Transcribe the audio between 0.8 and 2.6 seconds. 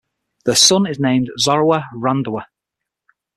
is named Zorawar Randhawa.